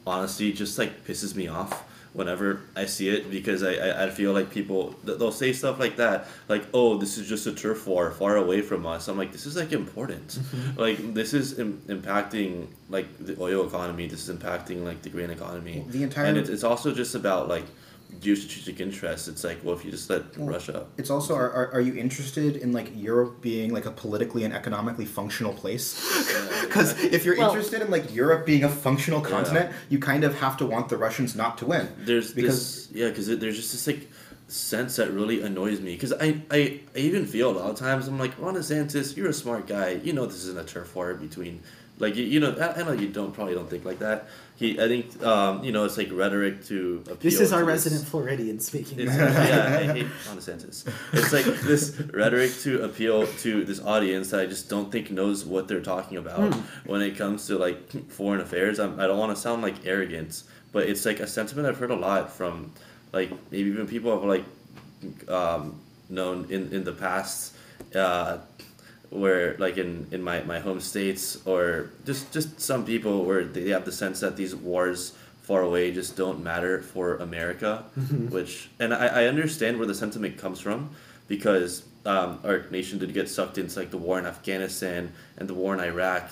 [0.07, 4.33] honestly just like pisses me off whenever I see it because I, I, I feel
[4.33, 7.87] like people th- they'll say stuff like that like oh this is just a turf
[7.89, 9.09] war far away from us.
[9.09, 10.29] I'm like this is like important.
[10.29, 10.81] Mm-hmm.
[10.81, 15.31] Like this is Im- impacting like the oil economy this is impacting like the green
[15.31, 15.85] economy.
[15.89, 17.65] The entire- and it's, it's also just about like
[18.21, 21.81] geostrategic interests it's like well if you just let Russia It's also are, are, are
[21.81, 25.87] you interested in like Europe being like a politically and economically functional place?
[26.63, 30.35] Because if you're Well- interested in like Europe being a functional continent, you kind of
[30.41, 31.89] have to want the Russians not to win.
[32.05, 34.09] there's because this yeah because there's just this like
[34.49, 35.95] sense that really annoys me.
[35.95, 39.29] Because I, I I even feel a lot of times I'm like Ron DeSantis you're
[39.29, 40.01] a smart guy.
[40.05, 41.63] You know this isn't a turf war between
[41.99, 44.27] like you, you know I, I know you don't probably don't think like that
[44.57, 47.67] he I think um, you know it's like rhetoric to appeal This is our to
[47.67, 49.01] resident Floridian speaking.
[49.01, 50.89] it's, yeah, I hate Ron DeSantis.
[51.13, 55.45] It's like this rhetoric to appeal to this audience that I just don't think knows
[55.45, 56.55] what they're talking about
[56.87, 58.79] when it comes to like foreign affairs.
[58.79, 61.91] I'm, I don't want to sound like arrogant, but it's like a sentiment I've heard
[61.91, 62.73] a lot from
[63.13, 64.45] like maybe even people I've like
[65.29, 67.57] um, known in in the past.
[67.95, 68.39] Uh,
[69.15, 73.71] where like in, in my, my home states or just just some people where they
[73.71, 77.85] have the sense that these wars far away just don't matter for America,
[78.31, 80.91] which and I, I understand where the sentiment comes from
[81.29, 85.55] because um, our nation did get sucked into like the war in Afghanistan and the
[85.55, 86.31] war in Iraq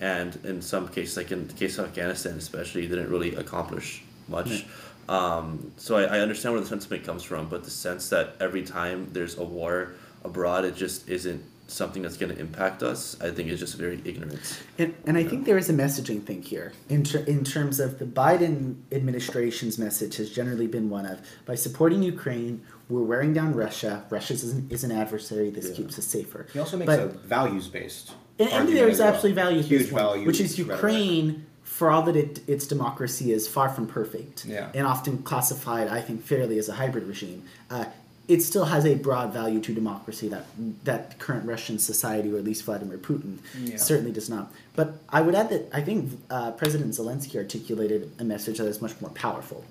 [0.00, 4.66] and in some cases like in the case of Afghanistan especially didn't really accomplish much.
[5.08, 8.64] Um, so I, I understand where the sentiment comes from, but the sense that every
[8.64, 9.92] time there's a war
[10.24, 14.00] abroad, it just isn't something that's going to impact us, I think is just very
[14.04, 14.60] ignorant.
[14.78, 17.98] And, and I think there is a messaging thing here in, ter- in terms of
[17.98, 23.54] the Biden administration's message has generally been one of by supporting Ukraine, we're wearing down
[23.54, 24.04] Russia.
[24.10, 25.50] Russia is an, is an adversary.
[25.50, 25.76] This Yeah.
[25.76, 26.46] keeps us safer.
[26.52, 28.12] He also makes But- a values based.
[28.38, 30.76] And, and there is absolutely values Huge based value, which is rhetoric.
[30.76, 34.70] Ukraine, for all that it, its democracy is far from perfect, Yeah.
[34.74, 37.44] and often classified, I think, fairly as a hybrid regime.
[37.70, 37.84] Uh,
[38.26, 40.46] it still has a broad value to democracy that
[40.84, 43.76] that current Russian society, or at least Vladimir Putin, Yeah.
[43.76, 44.52] certainly does not.
[44.74, 48.80] But I would add that I think uh, President Zelensky articulated a message that is
[48.80, 49.64] much more powerful,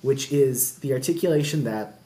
[0.00, 1.98] which is the articulation that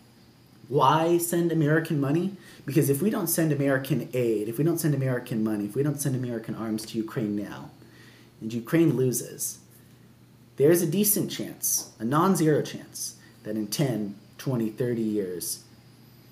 [0.69, 2.33] why send American money?
[2.65, 5.85] Because if we don't send American aid, if we don't send American money, if we
[5.85, 7.71] don't send American arms to Ukraine now,
[8.41, 9.59] and Ukraine loses,
[10.57, 15.63] there's a decent chance, a non zero chance, that in 10, 20, 30 years,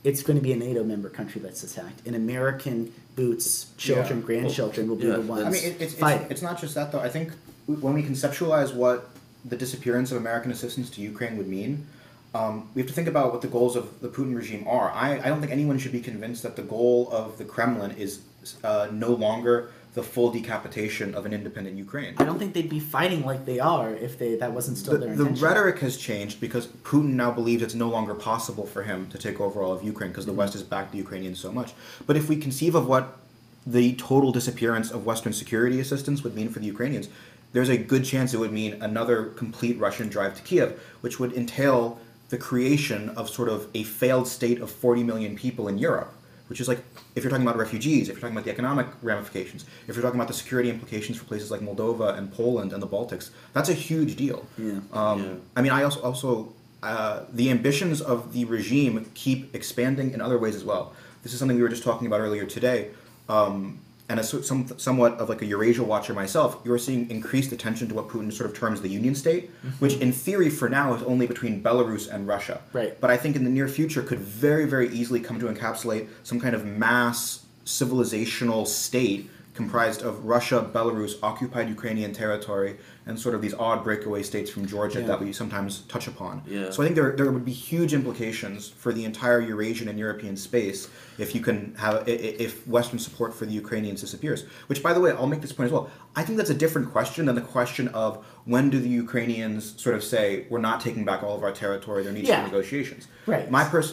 [0.05, 2.07] it's going to be a NATO member country that's attacked.
[2.07, 4.27] And American boots, children, Yeah.
[4.27, 6.27] grandchildren will be Yeah, the ones I mean, it, it's, it's, fighting.
[6.31, 7.01] it's not just that though.
[7.01, 7.33] I think
[7.67, 9.09] when we conceptualize what
[9.45, 11.87] the disappearance of American assistance to Ukraine would mean,
[12.35, 14.91] um, we have to think about what the goals of the Putin regime are.
[14.91, 18.21] I, I don't think anyone should be convinced that the goal of the Kremlin is
[18.63, 22.15] uh, no longer the full decapitation of an independent Ukraine.
[22.19, 25.07] I don't think they'd be fighting like they are if they that wasn't still The,
[25.07, 29.09] their the rhetoric has changed because Putin now believes it's no longer possible for him
[29.11, 30.41] to take over all of Ukraine because the mm-hmm.
[30.41, 31.73] West has backed the Ukrainians so much.
[32.07, 33.19] But if we conceive of what
[33.65, 37.09] the total disappearance of Western security assistance would mean for the Ukrainians,
[37.53, 41.33] there's a good chance it would mean another complete Russian drive to Kiev, which would
[41.33, 46.13] entail the creation of sort of a failed state of 40 million people in Europe.
[46.49, 46.81] Which is like,
[47.15, 50.21] if you're talking about refugees, if you're talking about the economic ramifications, if you're talking
[50.21, 53.75] about the security implications for places like Moldova and Poland and the Baltics, that's a
[53.75, 54.47] huge deal.
[54.59, 54.81] Yeah.
[54.93, 55.35] Um, Yeah.
[55.57, 56.53] I mean, I also also
[56.83, 60.93] uh, the ambitions of the regime keep expanding in other ways as well.
[61.23, 62.91] This is something we were just talking about earlier today.
[63.29, 67.53] Um, and as some, somewhat of like a Eurasia watcher myself, you are seeing increased
[67.53, 69.71] attention to what Putin sort of terms the Union State, mm-hmm.
[69.79, 72.61] which in theory for now is only between Belarus and Russia.
[72.73, 73.01] Right.
[73.01, 76.39] But I think in the near future could very, very easily come to encapsulate some
[76.39, 83.41] kind of mass civilizational state comprised of Russia, Belarus, occupied Ukrainian territory, and sort of
[83.41, 85.07] these odd breakaway states from Georgia Yeah.
[85.07, 86.43] that we sometimes touch upon.
[86.47, 86.71] Yeah.
[86.71, 90.37] So I think there, there would be huge implications for the entire Eurasian and European
[90.37, 90.89] space
[91.19, 94.45] if you can have if Western support for the Ukrainians disappears.
[94.67, 95.89] Which, by the way, I'll make this point as well.
[96.17, 99.95] I think that's a different question than the question of when do the Ukrainians sort
[99.95, 102.03] of say we're not taking back all of our territory?
[102.03, 102.41] There needs to Yeah.
[102.45, 103.07] be negotiations.
[103.27, 103.49] Right.
[103.51, 103.93] My person,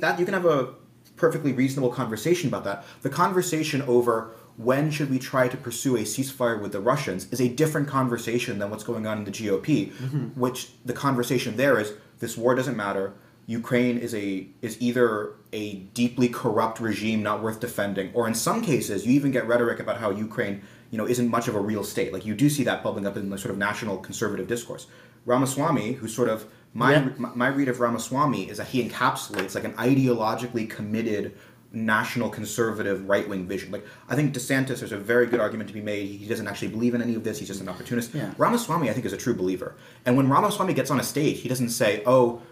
[0.00, 0.74] that you can have a
[1.16, 2.84] perfectly reasonable conversation about that.
[3.02, 7.40] The conversation over when should we try to pursue a ceasefire with the Russians is
[7.40, 10.26] a different conversation than what's going on in the GOP, mm-hmm.
[10.38, 13.14] which the conversation there is this war doesn't matter.
[13.46, 18.60] Ukraine is a is either a deeply corrupt regime not worth defending, or in some
[18.60, 21.84] cases you even get rhetoric about how Ukraine, you know, isn't much of a real
[21.84, 22.12] state.
[22.12, 24.86] Like you do see that bubbling up in the sort of national conservative discourse.
[25.24, 27.08] Ramaswamy, who's sort of my Yeah.
[27.16, 31.34] my, my read of Ramaswamy is that he encapsulates like an ideologically committed
[31.72, 33.70] national conservative right wing vision.
[33.70, 36.06] Like I think DeSantis, there's a very good argument to be made.
[36.06, 37.38] He doesn't actually believe in any of this.
[37.38, 38.14] He's just an opportunist.
[38.14, 38.32] Yeah.
[38.38, 39.74] Ramaswamy, I think, is a true believer.
[40.06, 42.42] And when Ramaswamy gets on a stage, he doesn't say, "Oh."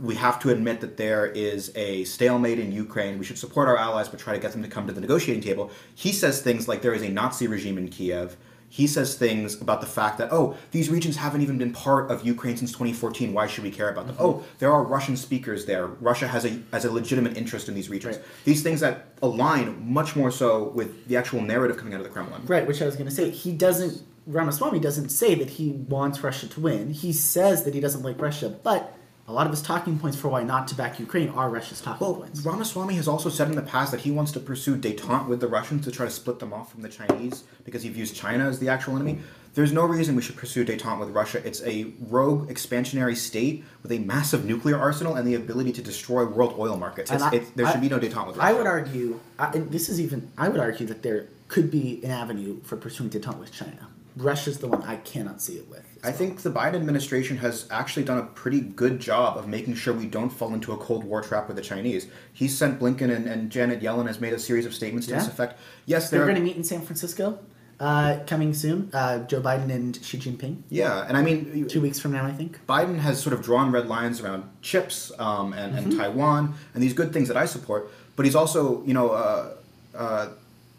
[0.00, 3.18] We have to admit that there is a stalemate in Ukraine.
[3.18, 5.42] We should support our allies, but try to get them to come to the negotiating
[5.42, 5.70] table.
[5.94, 8.38] He says things like there is a Nazi regime in Kiev.
[8.74, 12.26] He says things about the fact that, oh, these regions haven't even been part of
[12.26, 13.32] Ukraine since 2014.
[13.32, 14.16] Why should we care about them?
[14.16, 14.24] Mm-hmm.
[14.24, 15.86] Oh, there are Russian speakers there.
[15.86, 18.16] Russia has a, has a legitimate interest in these regions.
[18.16, 18.26] Right.
[18.44, 22.10] These things that align much more so with the actual narrative coming out of the
[22.10, 22.42] Kremlin.
[22.46, 23.30] Right, which I was going to say.
[23.30, 24.02] He doesn't.
[24.26, 26.90] Ramaswamy doesn't say that he wants Russia to win.
[26.90, 28.92] He says that he doesn't like Russia, but
[29.26, 32.06] a lot of his talking points for why not to back Ukraine are Russia's talking
[32.06, 32.44] Well, points.
[32.44, 35.48] Ramaswamy has also said in the past that he wants to pursue détente with the
[35.48, 38.58] Russians to try to split them off from the Chinese because he views China as
[38.58, 39.20] the actual enemy.
[39.54, 41.40] There's no reason we should pursue détente with Russia.
[41.46, 46.26] It's a rogue expansionary state with a massive nuclear arsenal and the ability to destroy
[46.26, 47.10] world oil markets.
[47.10, 48.48] I- there should be no détente with Russia.
[48.48, 52.00] I would argue, I, and this is even, I would argue that there could be
[52.04, 53.88] an avenue for pursuing détente with China.
[54.16, 55.84] Russia's the one I cannot see it with.
[56.04, 59.94] I think the Biden administration has actually done a pretty good job of making sure
[59.94, 62.08] we don't fall into a Cold War trap with the Chinese.
[62.34, 65.26] He's sent Blinken and, and Janet Yellen has made a series of statements to this
[65.26, 65.58] effect.
[65.86, 67.38] Yes, They're going to meet in San Francisco,
[67.80, 68.90] uh, coming soon.
[68.92, 70.62] Uh, Joe Biden and Xi Jinping.
[70.68, 72.60] Yeah, and I mean, Two weeks from now, I think.
[72.66, 76.92] Biden has sort of drawn red lines around chips um, and, and Taiwan and these
[76.92, 79.54] good things that I support, but he's also, you know, uh,
[79.96, 80.28] uh,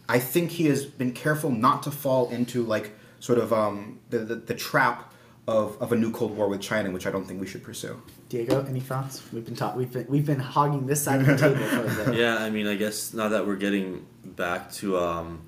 [0.07, 4.19] I think he has been careful not to fall into like sort of um, the,
[4.19, 5.11] the, the trap
[5.47, 8.01] of, of a new Cold War with China, which I don't think we should pursue.
[8.29, 9.21] Diego, any thoughts?
[9.31, 12.05] We've been talk- we've been we've been hogging this side of the table for a
[12.05, 12.15] bit.
[12.21, 15.41] Yeah, I mean, I guess now that we're getting back to, um,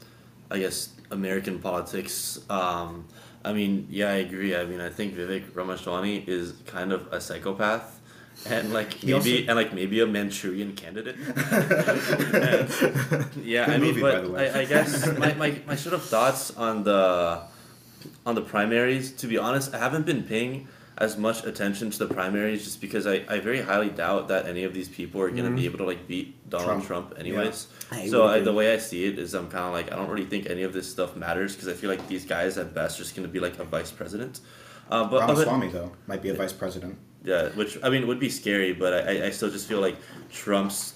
[0.51, 2.39] I guess American politics.
[2.49, 3.07] Um,
[3.43, 4.55] I mean, yeah, I agree.
[4.55, 7.99] I mean, I think Vivek Ramaswamy is kind of a psychopath,
[8.45, 11.15] and like maybe also- and like maybe a Manchurian candidate.
[12.37, 12.69] And,
[13.43, 14.51] yeah, Good I mean, movie, by but the way.
[14.51, 17.41] I, I guess my, my, my sort of thoughts on the
[18.25, 19.11] on the primaries.
[19.13, 20.67] To be honest, I haven't been paying
[20.99, 24.63] as much attention to the primaries just because I, I very highly doubt that any
[24.63, 27.11] of these people are going to be able to like beat Donald Trump.
[27.11, 27.67] Trump, anyways.
[27.91, 30.09] I So I, the way I see it is, I'm kind of like I don't
[30.09, 32.99] really think any of this stuff matters because I feel like these guys at best
[32.99, 34.39] are just going to be like a vice president.
[34.89, 36.97] Uh, but other- Ramaswamy, though, might be a vice president.
[37.23, 39.97] yeah, which I mean would be scary, but I, I still just feel like
[40.31, 40.95] Trump's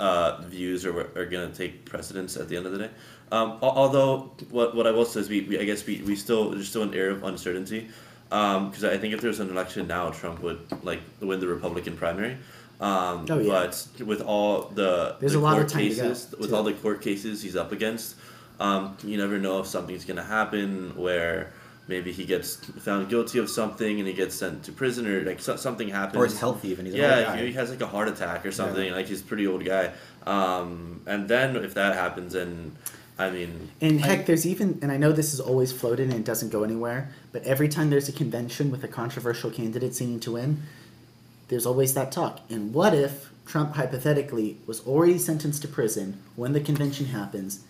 [0.00, 2.90] uh, views are, are gonna take precedence at the end of the day.
[3.34, 6.50] Um, although what what I will say is we, we I guess we, we still
[6.50, 7.88] there's still an air of uncertainty
[8.28, 11.96] because I think if there was an election now, Trump would like win the Republican
[11.96, 12.36] primary.
[12.80, 13.48] Um, Oh, yeah.
[13.48, 16.56] But with all the There's the a lot of court to cases, with too.
[16.56, 18.16] all the court cases he's up against,
[18.60, 21.52] um, you never know if something's gonna happen where
[21.86, 25.40] maybe he gets found guilty of something and he gets sent to prison or like
[25.40, 26.16] so, something happens.
[26.16, 26.86] Or is healthy even.
[26.86, 28.92] He's yeah, he, he has like a heart attack or something.
[28.92, 29.92] Like he's a pretty old guy.
[30.26, 32.76] Um, and then if that happens, then
[33.16, 36.24] I mean, And heck, there's even, and I know this is always floated and it
[36.24, 40.32] doesn't go anywhere, but every time there's a convention with a controversial candidate seeming to
[40.32, 40.62] win,
[41.48, 42.40] there's always that talk.
[42.50, 47.60] And what if Trump hypothetically was already sentenced to prison when the convention happens?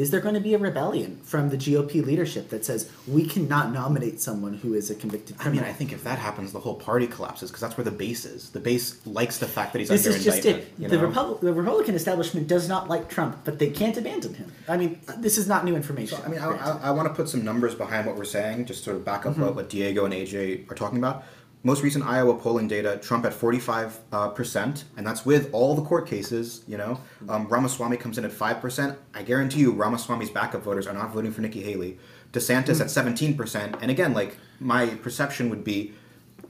[0.00, 3.72] Is there going to be a rebellion from the GOP leadership that says we cannot
[3.72, 6.76] nominate someone who is a convicted I mean, I think if that happens, the whole
[6.76, 8.50] party collapses because that's where the base is.
[8.50, 10.72] The base likes the fact that he's this under is just indictment.
[10.78, 10.82] it.
[10.82, 10.98] you The.
[10.98, 14.52] Repub- the Republican establishment does not like Trump, but they can't abandon him.
[14.68, 16.18] I mean, this is not new information.
[16.18, 18.66] So, I mean, I, I, I want to put some numbers behind what we're saying,
[18.66, 21.24] just sort of back up what, what Diego and AJ are talking about.
[21.64, 25.82] Most recent Iowa polling data: Trump at forty-five uh, percent, and that's with all the
[25.82, 26.62] court cases.
[26.68, 28.96] You know, um, Ramaswamy comes in at five percent.
[29.12, 31.98] I guarantee you, Ramaswamy's backup voters are not voting for Nikki Haley.
[32.32, 35.92] DeSantis at seventeen percent, and again, like my perception would be,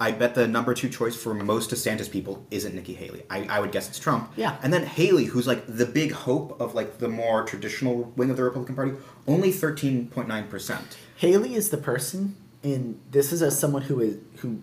[0.00, 3.22] I bet the number two choice for most DeSantis people isn't Nikki Haley.
[3.30, 4.32] I, I would guess it's Trump.
[4.36, 4.56] Yeah.
[4.62, 8.36] And then Haley, who's like the big hope of like the more traditional wing of
[8.36, 8.92] the Republican Party,
[9.26, 10.98] only thirteen point nine percent.
[11.16, 14.60] Haley is the person, and this is as someone who is who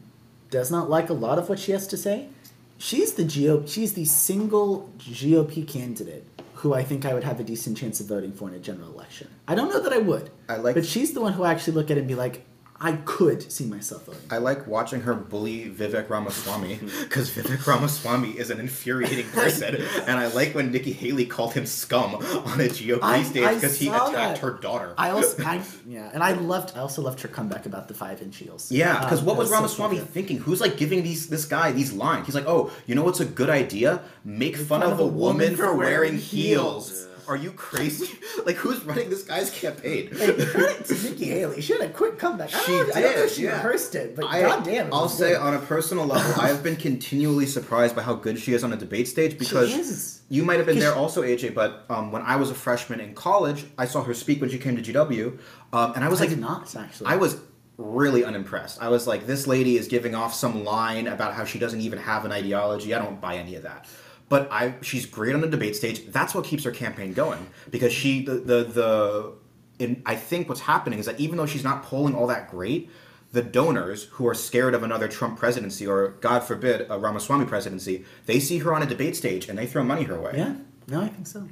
[0.49, 2.27] does not like a lot of what she has to say.
[2.77, 3.67] She's the GOP.
[3.69, 8.07] She's the single GOP candidate who I think I would have a decent chance of
[8.07, 9.29] voting for in a general election.
[9.47, 10.29] I don't know that I would.
[10.49, 12.45] I like- but she's the one who I actually look at it and be like,
[12.79, 14.21] I could see myself voting.
[14.29, 19.75] I like watching her bully Vivek Ramaswamy because Vivek Ramaswamy is an infuriating person,
[20.07, 22.21] and I like when Nikki Haley called him scum on
[22.59, 24.37] a GOP I- stage because he attacked that.
[24.39, 24.93] her daughter.
[24.97, 26.75] I also, I, yeah, and I loved.
[26.75, 28.69] I also loved her comeback about the five inch heels.
[28.71, 30.09] Yeah, because Um, what that was Ramaswamy cute.
[30.09, 30.37] thinking?
[30.39, 32.25] Who's like giving these this guy these lines?
[32.25, 34.01] He's like, oh, you know what's a good idea?
[34.25, 37.04] Make fun, of, a woman for wearing heels.
[37.27, 38.17] Are you crazy?
[38.45, 40.09] like, who's running this guy's campaign?
[40.09, 41.61] Credit to Nikki Haley.
[41.61, 42.53] She had a quick comeback.
[42.53, 43.51] I She don't, know- I don't know if did, she yeah.
[43.51, 45.41] rehearsed it, but I, goddamn, it I'll say good.
[45.41, 48.73] on a personal level, I have been continually surprised by how good she is on
[48.73, 51.53] a debate stage because you might have been there she- also, AJ.
[51.53, 54.57] But um, when I was a freshman in college, I saw her speak when she
[54.57, 55.39] came to GW,
[55.73, 57.07] um, and I was I like, did not actually.
[57.07, 57.37] I was
[57.77, 58.81] really unimpressed.
[58.81, 61.99] I was like, this lady is giving off some line about how she doesn't even
[61.99, 62.93] have an ideology.
[62.93, 63.85] I don't buy any of that.
[64.27, 66.07] But I, she's great on the debate stage.
[66.07, 69.33] That's what keeps her campaign going because she, the, the, the
[69.77, 72.89] in, I think what's happening is that even though she's not polling all that great,
[73.33, 78.05] the donors who are scared of another Trump presidency or, God forbid, a Ramaswamy presidency,
[78.25, 80.33] they see her on a debate stage and they throw money her way.
[80.35, 80.55] Yeah,
[80.87, 81.47] no, I think so.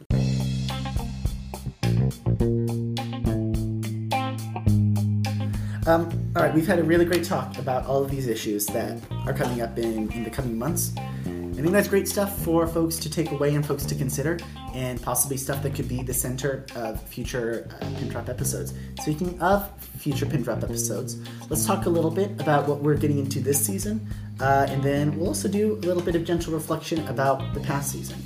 [5.85, 8.97] Um, all right, we've had a really great talk about all of these issues that
[9.25, 10.93] are coming up in, in the coming months.
[11.53, 14.39] I think that's great stuff for folks to take away and folks to consider,
[14.73, 18.73] and possibly stuff that could be the center of future uh, Pin Drop episodes.
[19.01, 21.17] Speaking of future Pin Drop episodes,
[21.51, 24.05] let's talk a little bit about what we're getting into this season,
[24.39, 27.91] uh, and then we'll also do a little bit of gentle reflection about the past
[27.91, 28.17] season.